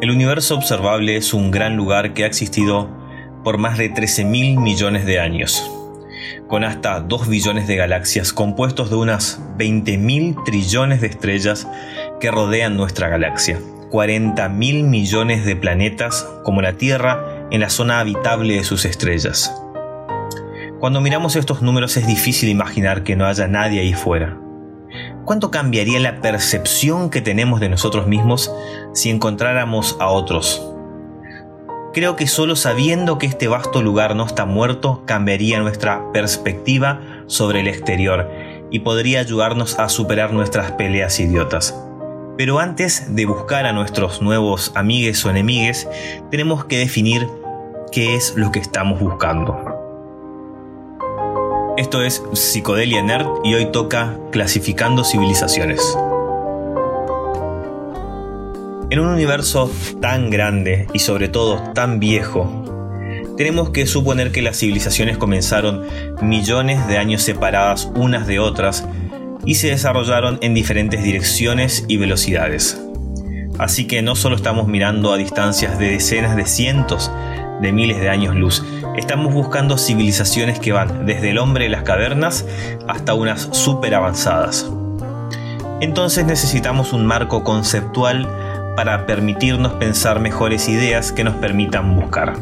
[0.00, 2.88] El universo observable es un gran lugar que ha existido
[3.44, 5.70] por más de 13 mil millones de años,
[6.48, 11.68] con hasta 2 billones de galaxias compuestos de unas 20 mil trillones de estrellas
[12.18, 13.58] que rodean nuestra galaxia,
[13.90, 19.54] 40 mil millones de planetas como la Tierra en la zona habitable de sus estrellas.
[20.78, 24.39] Cuando miramos estos números es difícil imaginar que no haya nadie ahí fuera.
[25.24, 28.52] ¿Cuánto cambiaría la percepción que tenemos de nosotros mismos
[28.94, 30.66] si encontráramos a otros?
[31.92, 37.60] Creo que solo sabiendo que este vasto lugar no está muerto cambiaría nuestra perspectiva sobre
[37.60, 38.30] el exterior
[38.70, 41.76] y podría ayudarnos a superar nuestras peleas idiotas.
[42.36, 45.88] Pero antes de buscar a nuestros nuevos amigues o enemigues,
[46.30, 47.28] tenemos que definir
[47.92, 49.69] qué es lo que estamos buscando.
[51.80, 55.80] Esto es Psicodelia Nerd y hoy toca Clasificando Civilizaciones.
[58.90, 62.66] En un universo tan grande y sobre todo tan viejo,
[63.38, 65.86] tenemos que suponer que las civilizaciones comenzaron
[66.20, 68.86] millones de años separadas unas de otras
[69.46, 72.78] y se desarrollaron en diferentes direcciones y velocidades.
[73.58, 77.10] Así que no solo estamos mirando a distancias de decenas de cientos
[77.60, 78.64] de miles de años luz.
[78.96, 82.44] Estamos buscando civilizaciones que van desde el hombre de las cavernas
[82.88, 84.70] hasta unas súper avanzadas.
[85.80, 88.28] Entonces necesitamos un marco conceptual
[88.76, 92.36] para permitirnos pensar mejores ideas que nos permitan buscar.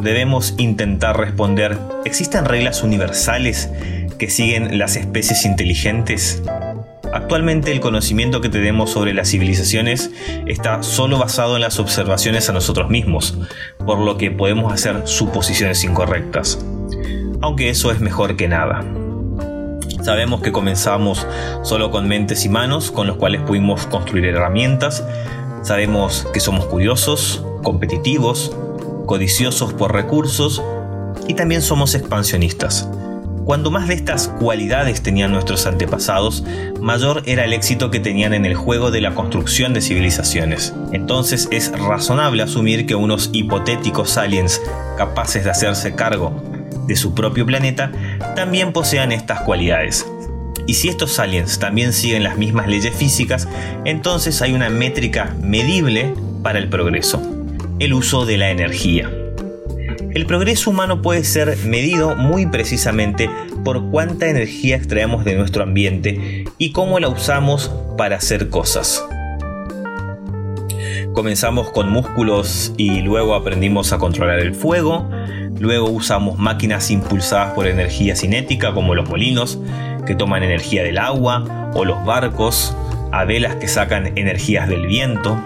[0.00, 3.70] Debemos intentar responder, ¿existen reglas universales
[4.18, 6.42] que siguen las especies inteligentes?
[7.14, 10.10] Actualmente el conocimiento que tenemos sobre las civilizaciones
[10.46, 13.38] está solo basado en las observaciones a nosotros mismos,
[13.86, 16.58] por lo que podemos hacer suposiciones incorrectas.
[17.40, 18.84] Aunque eso es mejor que nada.
[20.02, 21.24] Sabemos que comenzamos
[21.62, 25.04] solo con mentes y manos con los cuales pudimos construir herramientas.
[25.62, 28.56] Sabemos que somos curiosos, competitivos,
[29.06, 30.60] codiciosos por recursos
[31.28, 32.88] y también somos expansionistas.
[33.44, 36.44] Cuando más de estas cualidades tenían nuestros antepasados,
[36.80, 40.74] mayor era el éxito que tenían en el juego de la construcción de civilizaciones.
[40.92, 44.62] Entonces es razonable asumir que unos hipotéticos aliens
[44.96, 46.42] capaces de hacerse cargo
[46.86, 47.92] de su propio planeta
[48.34, 50.06] también posean estas cualidades.
[50.66, 53.46] Y si estos aliens también siguen las mismas leyes físicas,
[53.84, 57.20] entonces hay una métrica medible para el progreso,
[57.78, 59.10] el uso de la energía.
[60.14, 63.28] El progreso humano puede ser medido muy precisamente
[63.64, 69.04] por cuánta energía extraemos de nuestro ambiente y cómo la usamos para hacer cosas.
[71.14, 75.10] Comenzamos con músculos y luego aprendimos a controlar el fuego,
[75.58, 79.58] luego usamos máquinas impulsadas por energía cinética como los molinos,
[80.06, 82.76] que toman energía del agua, o los barcos,
[83.10, 85.36] a velas que sacan energías del viento.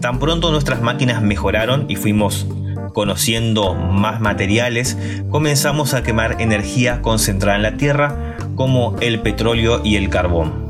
[0.00, 2.46] Tan pronto nuestras máquinas mejoraron y fuimos
[2.94, 4.96] conociendo más materiales,
[5.28, 10.64] comenzamos a quemar energía concentrada en la Tierra como el petróleo y el carbón.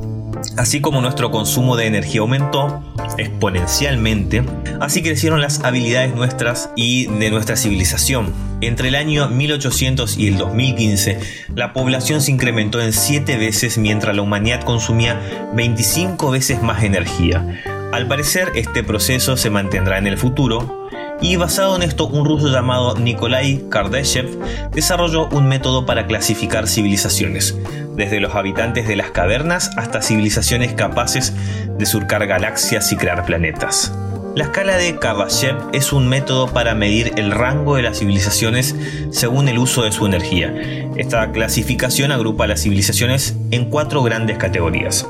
[0.57, 2.83] Así como nuestro consumo de energía aumentó
[3.19, 4.43] exponencialmente,
[4.81, 8.33] así crecieron las habilidades nuestras y de nuestra civilización.
[8.61, 11.19] Entre el año 1800 y el 2015,
[11.55, 15.21] la población se incrementó en 7 veces mientras la humanidad consumía
[15.55, 17.63] 25 veces más energía.
[17.93, 20.84] Al parecer, este proceso se mantendrá en el futuro,
[21.21, 24.29] y basado en esto un ruso llamado Nikolai Kardashev
[24.73, 27.57] desarrolló un método para clasificar civilizaciones,
[27.95, 31.33] desde los habitantes de las cavernas hasta civilizaciones capaces
[31.79, 33.93] de surcar galaxias y crear planetas.
[34.35, 38.75] La escala de Kardashev es un método para medir el rango de las civilizaciones
[39.11, 40.53] según el uso de su energía.
[40.97, 45.07] Esta clasificación agrupa las civilizaciones en cuatro grandes categorías.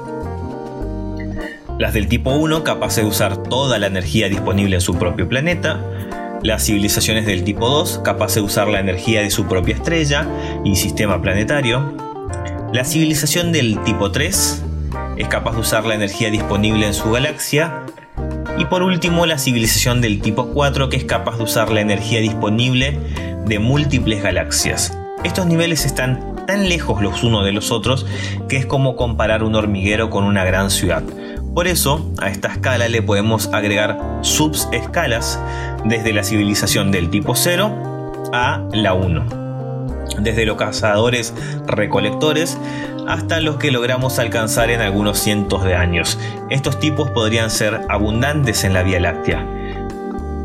[1.79, 5.81] Las del tipo 1 capaces de usar toda la energía disponible en su propio planeta,
[6.43, 10.29] las civilizaciones del tipo 2 capaces de usar la energía de su propia estrella
[10.65, 11.93] y sistema planetario,
[12.73, 14.63] la civilización del tipo 3
[15.17, 17.83] es capaz de usar la energía disponible en su galaxia,
[18.57, 22.21] y por último la civilización del tipo 4 que es capaz de usar la energía
[22.21, 22.97] disponible
[23.47, 24.97] de múltiples galaxias.
[25.25, 28.07] Estos niveles están tan lejos los unos de los otros
[28.49, 31.03] que es como comparar un hormiguero con una gran ciudad.
[31.55, 35.41] Por eso, a esta escala le podemos agregar subescalas
[35.85, 39.45] desde la civilización del tipo 0 a la 1.
[40.19, 41.33] Desde los cazadores
[41.67, 42.59] recolectores
[43.07, 46.19] hasta los que logramos alcanzar en algunos cientos de años.
[46.51, 49.47] Estos tipos podrían ser abundantes en la Vía Láctea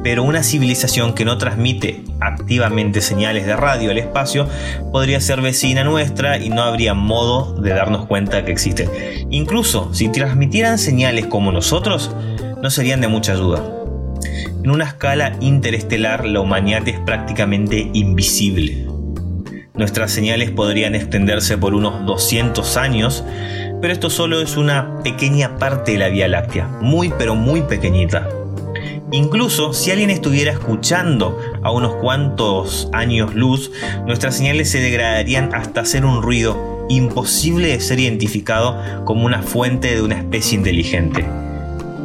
[0.04, 4.48] pero una civilización que no transmite activamente señales de radio al espacio
[4.92, 8.90] podría ser vecina nuestra y no habría modo de darnos cuenta que existen.
[9.30, 12.16] Incluso si transmitieran señales como nosotros,
[12.62, 13.64] no serían de mucha ayuda.
[14.64, 18.88] En una escala interestelar la humanidad es prácticamente invisible.
[19.74, 23.24] Nuestras señales podrían extenderse por unos 200 años,
[23.80, 28.28] pero esto solo es una pequeña parte de la Vía Láctea, muy pero muy pequeñita.
[29.12, 33.72] Incluso si alguien estuviera escuchando a unos cuantos años luz,
[34.06, 39.96] nuestras señales se degradarían hasta hacer un ruido imposible de ser identificado como una fuente
[39.96, 41.26] de una especie inteligente.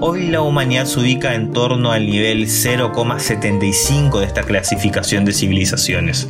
[0.01, 6.29] Hoy la humanidad se ubica en torno al nivel 0,75 de esta clasificación de civilizaciones.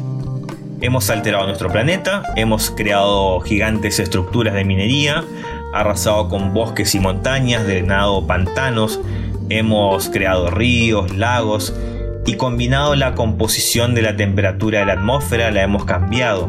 [0.81, 5.25] Hemos alterado nuestro planeta, hemos creado gigantes estructuras de minería,
[5.73, 9.00] arrasado con bosques y montañas, drenado pantanos,
[9.49, 11.75] hemos creado ríos, lagos
[12.26, 16.49] y combinado la composición de la temperatura de la atmósfera, la hemos cambiado.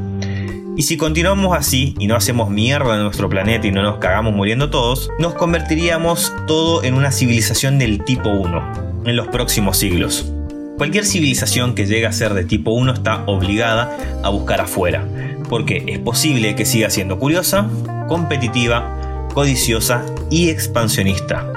[0.77, 4.33] Y si continuamos así y no hacemos mierda en nuestro planeta y no nos cagamos
[4.33, 10.31] muriendo todos, nos convertiríamos todo en una civilización del tipo 1 en los próximos siglos.
[10.77, 15.05] Cualquier civilización que llegue a ser de tipo 1 está obligada a buscar afuera,
[15.49, 17.69] porque es posible que siga siendo curiosa,
[18.09, 21.49] competitiva, codiciosa y expansionista.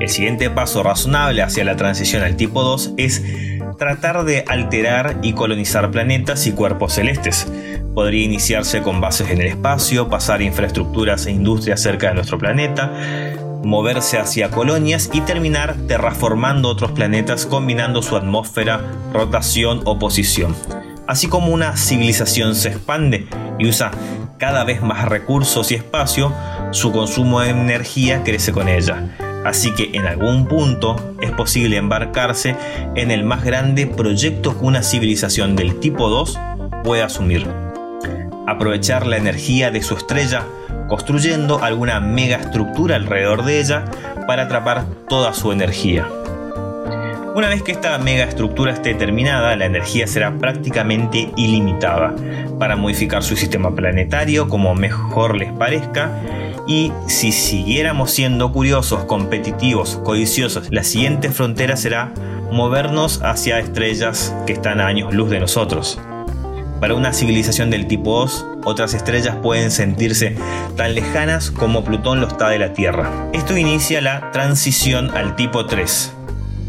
[0.00, 3.22] El siguiente paso razonable hacia la transición al tipo 2 es
[3.78, 7.46] tratar de alterar y colonizar planetas y cuerpos celestes.
[7.94, 12.90] Podría iniciarse con bases en el espacio, pasar infraestructuras e industrias cerca de nuestro planeta,
[13.62, 18.80] moverse hacia colonias y terminar terraformando otros planetas combinando su atmósfera,
[19.12, 20.56] rotación o posición.
[21.06, 23.26] Así como una civilización se expande
[23.58, 23.90] y usa
[24.38, 26.32] cada vez más recursos y espacio,
[26.70, 29.29] su consumo de energía crece con ella.
[29.44, 32.56] Así que en algún punto es posible embarcarse
[32.94, 36.38] en el más grande proyecto que una civilización del tipo 2
[36.84, 37.46] puede asumir.
[38.46, 40.44] Aprovechar la energía de su estrella
[40.88, 43.84] construyendo alguna mega estructura alrededor de ella
[44.26, 46.06] para atrapar toda su energía.
[47.34, 52.12] Una vez que esta mega estructura esté terminada, la energía será prácticamente ilimitada
[52.58, 56.10] para modificar su sistema planetario como mejor les parezca
[56.66, 62.12] y si siguiéramos siendo curiosos, competitivos, codiciosos, la siguiente frontera será
[62.50, 65.98] movernos hacia estrellas que están a años luz de nosotros.
[66.80, 70.36] Para una civilización del tipo 2, otras estrellas pueden sentirse
[70.76, 73.10] tan lejanas como Plutón lo está de la Tierra.
[73.34, 76.12] Esto inicia la transición al tipo 3.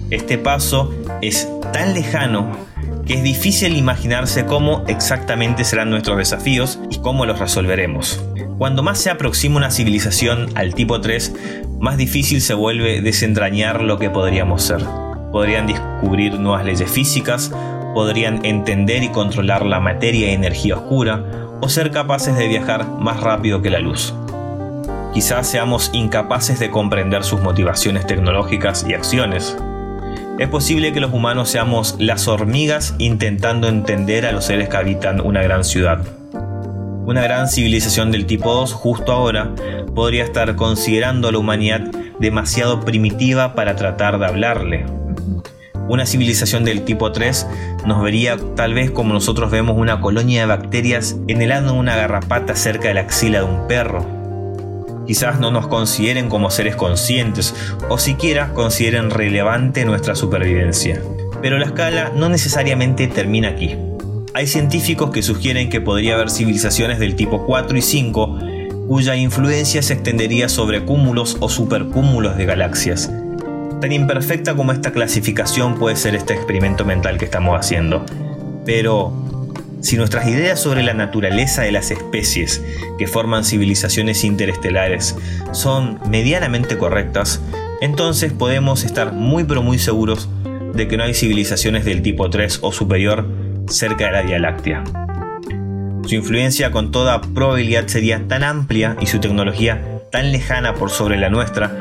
[0.10, 2.52] Este paso es tan lejano
[3.06, 8.22] que es difícil imaginarse cómo exactamente serán nuestros desafíos y cómo los resolveremos.
[8.62, 11.34] Cuando más se aproxima una civilización al tipo 3,
[11.80, 14.86] más difícil se vuelve desentrañar lo que podríamos ser.
[15.32, 17.52] Podrían descubrir nuevas leyes físicas,
[17.96, 21.26] podrían entender y controlar la materia y energía oscura
[21.60, 24.14] o ser capaces de viajar más rápido que la luz.
[25.12, 29.58] Quizás seamos incapaces de comprender sus motivaciones tecnológicas y acciones.
[30.38, 35.20] Es posible que los humanos seamos las hormigas intentando entender a los seres que habitan
[35.20, 36.21] una gran ciudad.
[37.12, 39.54] Una gran civilización del tipo 2 justo ahora
[39.94, 41.82] podría estar considerando a la humanidad
[42.22, 44.86] demasiado primitiva para tratar de hablarle,
[45.90, 47.48] una civilización del tipo 3
[47.86, 52.88] nos vería tal vez como nosotros vemos una colonia de bacterias enhelando una garrapata cerca
[52.88, 54.06] de la axila de un perro.
[55.06, 57.54] Quizás no nos consideren como seres conscientes
[57.90, 61.02] o siquiera consideren relevante nuestra supervivencia.
[61.42, 63.76] Pero la escala no necesariamente termina aquí.
[64.34, 68.40] Hay científicos que sugieren que podría haber civilizaciones del tipo 4 y 5
[68.88, 73.12] cuya influencia se extendería sobre cúmulos o supercúmulos de galaxias,
[73.82, 78.06] Tan imperfecta como esta clasificación puede ser este experimento mental que estamos haciendo.
[78.64, 79.12] Pero
[79.82, 82.62] si nuestras ideas sobre la naturaleza de las especies
[83.00, 85.16] que forman civilizaciones interestelares
[85.52, 87.42] son medianamente correctas,
[87.82, 90.30] entonces podemos estar muy pero muy seguros
[90.76, 93.26] de que no hay civilizaciones del tipo 3 o superior
[93.72, 94.84] cerca de la Vía Láctea.
[96.06, 101.18] Su influencia con toda probabilidad sería tan amplia y su tecnología tan lejana por sobre
[101.18, 101.72] la nuestra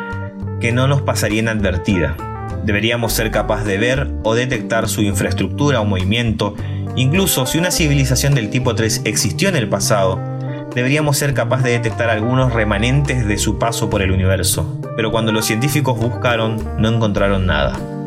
[0.61, 2.17] que no nos pasaría inadvertida.
[2.65, 6.55] Deberíamos ser capaces de ver o detectar su infraestructura o movimiento.
[6.97, 10.21] Incluso si una civilización del tipo 3 existió en el pasado,
[10.75, 14.79] deberíamos ser capaces de detectar algunos remanentes de su paso por el universo.
[14.97, 18.00] Pero cuando los científicos buscaron, no encontraron nada.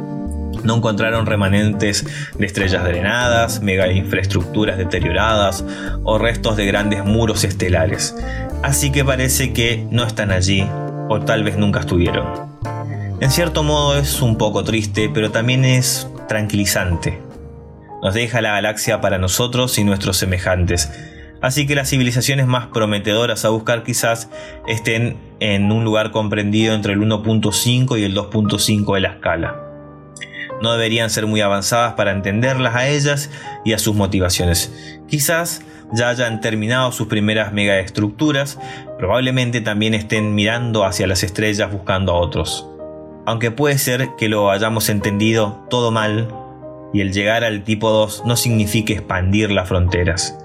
[0.64, 2.06] No encontraron remanentes
[2.38, 5.64] de estrellas drenadas, mega infraestructuras deterioradas
[6.04, 8.16] o restos de grandes muros estelares.
[8.64, 10.68] Así que parece que no están allí
[11.10, 12.28] o tal vez nunca estuvieron.
[13.20, 17.22] En cierto modo es un poco triste, pero también es tranquilizante.
[18.02, 20.90] Nos deja la galaxia para nosotros y nuestros semejantes,
[21.44, 24.30] Así que las civilizaciones más prometedoras a buscar quizás
[24.66, 29.73] estén en un lugar comprendido entre el 1.5 y el 2.5 de la escala.
[30.64, 33.30] No deberían ser muy avanzadas para entenderlas a ellas
[33.66, 34.74] y a sus motivaciones.
[35.10, 38.58] Quizás ya hayan terminado sus primeras megaestructuras,
[38.98, 42.66] probablemente también estén mirando hacia las estrellas buscando a otros.
[43.26, 46.34] Aunque puede ser que lo hayamos entendido todo mal
[46.94, 50.38] y el llegar al tipo 2 no signifique expandir las fronteras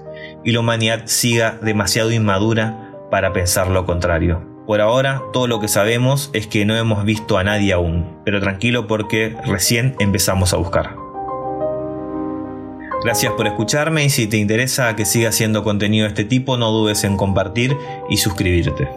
[0.43, 4.48] y la humanidad siga demasiado inmadura para pensar lo contrario.
[4.69, 8.39] Por ahora, todo lo que sabemos es que no hemos visto a nadie aún, pero
[8.39, 10.95] tranquilo porque recién empezamos a buscar.
[13.03, 16.69] Gracias por escucharme y si te interesa que siga haciendo contenido de este tipo, no
[16.69, 17.75] dudes en compartir
[18.11, 18.87] y suscribirte.